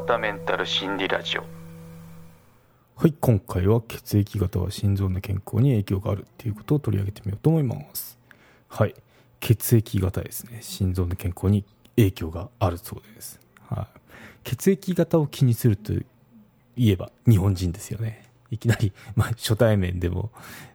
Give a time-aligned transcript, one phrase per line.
[0.00, 1.42] 型メンタル心理ラジオ。
[2.96, 8.18] はい今回は血液型は心臓の健康に影響があるっていうことを取り上げてみようと思います。
[8.68, 8.94] はい
[9.40, 10.60] 血液型ですね。
[10.62, 11.64] 心臓の健康に
[11.96, 13.86] 影響があるそうです、はい、
[14.44, 18.29] 血液型を気にするといえば日本人ですよね。
[18.50, 20.30] いきなり、 まあ、初対面でも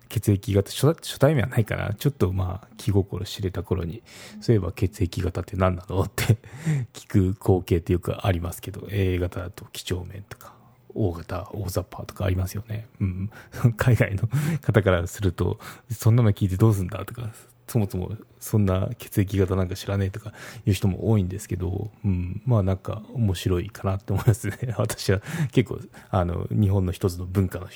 [0.09, 4.03] 血液型初初対面はないからちょっとまあ気心知れた頃に
[4.39, 6.37] そういえば血液型って何なのって
[6.93, 10.53] 聞く光景ってよくありますけど A 型だと几帳面とか
[10.93, 13.29] O 型大雑把とかありますよね、うん、
[13.77, 14.29] 海外の
[14.61, 15.59] 方からすると
[15.91, 17.31] そんなの聞いてどうすんだとか
[17.67, 20.33] そもそもそんな血液型なんか知らねえとか
[20.65, 27.67] いう人も多いんですけど、うん、まあなんか面白いかなって思いますね 私は結構あの日本の一つの文化の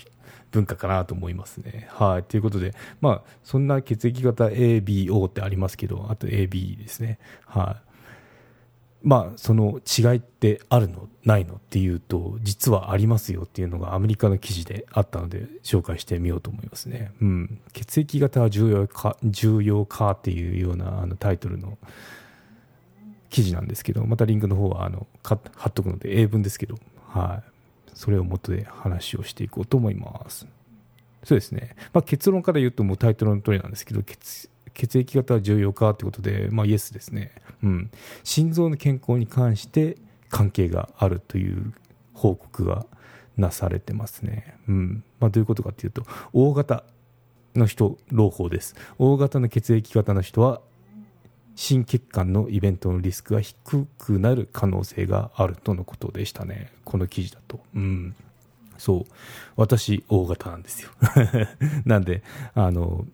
[0.51, 1.87] 文化かなと思いますね。
[1.91, 2.23] はい。
[2.23, 7.19] ということで、まあ、そんな血液型 ABO ってありますけど、あと AB ですね。
[7.45, 7.88] はい。
[9.01, 17.11] まあ、その違いってあるのないのっていうと、実はありますよっていうのがアメリカの記事であったので、紹介してみようと思いますね。
[17.21, 17.61] うん。
[17.71, 21.77] 血液型は重要か、重要かっていうようなあのタイトルの
[23.29, 26.75] 記事なんですけど、またリンクの方はあの貼っとくので、英文ですけど、
[27.07, 27.49] はい。
[27.93, 30.47] それを元で話をしていこうと思います。
[31.23, 31.75] そうですね。
[31.93, 37.33] まあ、結論から言うともうタイトルの通りなんですけど、血血液型は重要かということで、まあ、イエスですね。
[37.61, 37.91] うん。
[38.23, 39.97] 心臓の健康に関して
[40.29, 41.73] 関係があるという
[42.13, 42.85] 報告が
[43.35, 44.55] なされてますね。
[44.69, 45.03] うん。
[45.19, 46.85] まあ、どういうことかというと、大型
[47.55, 48.73] の人、朗報です。
[48.97, 50.61] 大型の血液型の人は、
[51.55, 56.71] 心血管のイベントのリスクが低くなる可能性があるとのことでしたね。
[56.85, 57.59] この記事だと。
[57.75, 58.15] うん。
[58.77, 59.03] そう。
[59.57, 60.89] 私、大型なんですよ。
[61.83, 63.05] なんで、あの、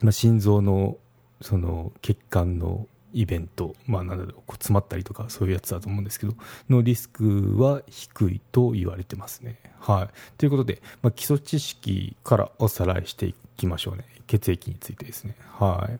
[0.00, 0.98] まあ、心臓の、
[1.40, 6.34] その、血管のイベント、まあ、なんだろう、こう詰まったりとか、そういうやつだと思うんですけど、
[6.68, 9.58] のリスクは低いと言われてますね。
[9.78, 10.08] はい。
[10.38, 14.04] ということで、まあ、基礎知識からおさらいしていきましょうね。
[14.26, 15.34] 血液についてですね。
[15.58, 15.98] はい。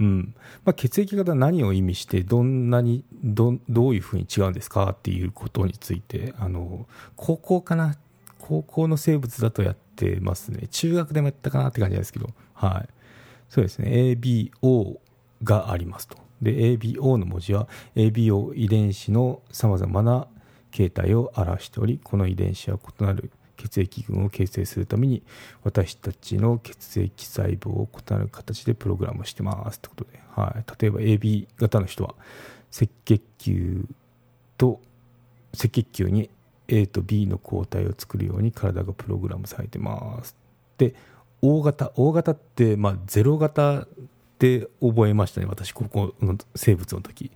[0.00, 0.34] うん
[0.64, 7.96] まあ、血液型何を意味してどんなにどどういうふうに違うんですかっていうことについてあの高校かな？
[8.40, 12.88] 高校の生物だとやってますね中学でもやったかなって感じなんですけどはい
[13.54, 14.16] そうですね。
[14.16, 14.98] ABO
[15.44, 16.16] がありますと。
[16.42, 20.26] で ABO の文字は ABO 遺伝子のさまざまな
[20.72, 25.22] 形態を表しておりこの遺伝子は異なる血液群を形成するために
[25.62, 32.16] 私たちの血液細胞を異なる形でプログラムしてますってことで、はい、例えば AB 型の人は
[32.74, 33.86] 赤血球
[34.58, 34.80] と
[35.56, 36.28] 赤血球に
[36.66, 40.34] A と B の抗体を作るように体がプログラムされてます。
[40.76, 40.96] で
[41.46, 43.88] O 型 O 型って、まあ、0型っ
[44.38, 47.30] て覚えましたね私ここの生物の時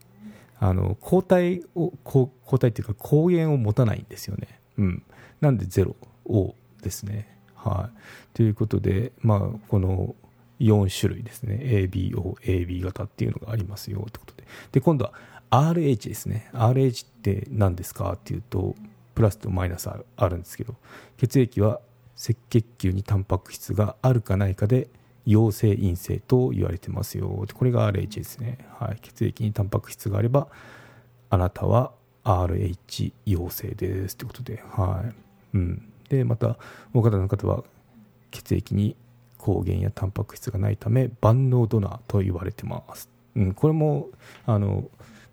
[0.61, 5.03] あの抗体を抗抗体っていうか抗原を持たないんですよねうん
[5.41, 5.95] なんで0
[6.27, 7.29] をですね。
[7.55, 8.37] はい。
[8.37, 10.15] ということで、まあ、この
[10.61, 11.59] 4種類ですね。
[11.61, 14.45] ABO、AB 型っていうのがありますよってことで。
[14.73, 15.13] で、今度は
[15.51, 16.51] RH ですね。
[16.53, 18.75] RH って何ですかっていうと、
[19.15, 20.75] プラスとマイナスあるんですけど、
[21.17, 21.81] 血液は
[22.19, 24.89] 赤血球にタンパク質があるかないかで
[25.25, 27.47] 陽性陰性と言われてますよ。
[27.55, 28.59] これが RH ですね。
[28.79, 28.99] はい。
[29.01, 30.49] 血液にタンパク質があれば、
[31.31, 31.93] あなたは
[32.25, 35.29] RH 陽性ですってことで、はい。
[35.55, 36.59] うん、でまた
[36.93, 37.65] 大方の方は
[38.31, 38.97] 血液に
[39.39, 44.09] 抗原やタンパク質がないため万能ドナーと言われてます、うん、これも
[44.47, 44.85] あの、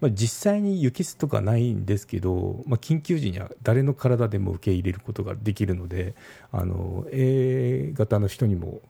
[0.06, 6.14] まあ、実際に輸血とかないんですけど、まあ、緊急時には誰の体でも受け入れることができるので
[6.52, 8.82] あの A 型の人にも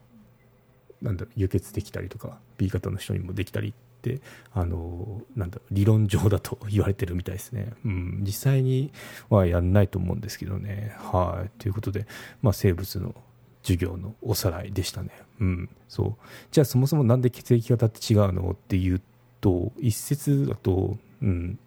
[1.02, 4.20] なんだ輸血できたりとか B 型の人にもできたりって
[4.54, 8.92] あのなんだ理論上だと言われてるみたいですね、うん、実際に
[9.30, 10.96] はやんないと思うんですけどね。
[10.98, 11.50] はい。
[11.60, 12.08] ということで、
[12.42, 13.16] まあ、生物の
[13.64, 16.26] 授業のおさらいでしたね、うん、そう。
[16.52, 19.02] じゃあそもそもなんで血液型って違うのっていう
[19.42, 21.60] と一説だと、うん、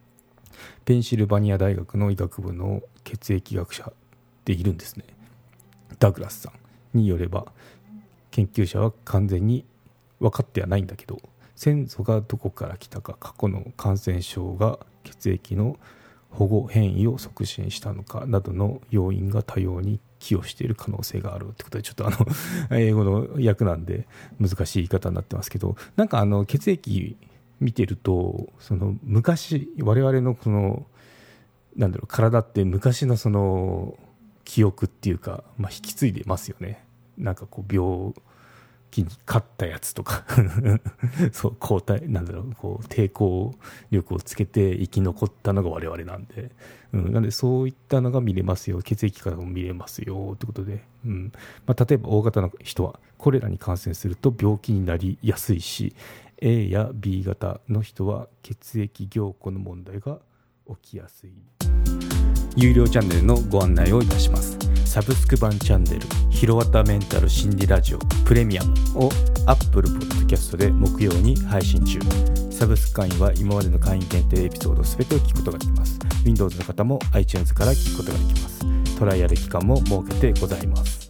[0.84, 3.92] ペンシルバニア大学の医学部の血液学者
[4.44, 5.04] でいるんですね。
[5.98, 6.52] ダグラスさ
[6.94, 7.46] んによれば
[8.30, 9.64] 研究者は完全に
[10.20, 11.20] 分かってはないんだけど
[11.56, 15.76] 先祖がどこから来たか過去の感染症が血液の
[16.30, 22.16] 保護変異を促進したのかなどの要因が多様に寄与している可能性があるってことでちょっとあの
[22.76, 24.06] 英語の訳なんで
[24.38, 27.16] 難しい言い方になってますけどなんかあの血液
[27.60, 30.86] 見てるとその昔我々のこの
[31.76, 33.96] なんだろう体って昔のその
[34.44, 36.84] 記憶っていうか、まあ、引き継いでますよね。
[37.16, 38.14] なんかこう病
[38.90, 40.24] 気に勝ったやつとか。
[41.32, 43.54] そう抗体なんだろうこう抵抗
[43.90, 46.50] 力をつけて生き残ったのが我々なんで、
[46.92, 48.80] うん、なんでそういったのが見れますよ。
[48.80, 51.32] 血液からも見れますよってことで、うん。
[51.66, 55.94] まあ、例えば大型の人はコレラに感染すると病気になりやすいし
[56.40, 60.18] A や B 型の人は血液凝固の問題が
[60.82, 61.32] 起きやすい。
[62.56, 64.58] 有料チャンネルのご案内をいたします。
[64.84, 66.00] サブスク版チャンネル
[66.30, 69.10] 「ひろわたメンタル心理ラジオプレミアム」を
[69.46, 71.98] Apple Podcast で木曜に配信中。
[72.50, 75.98] サブスク会員は今までの会員限定エピソード全てを聞くことができます。
[76.24, 78.98] Windows の方も iTunes から聞くことができます。
[78.98, 81.07] トライアル期間も設けてございます。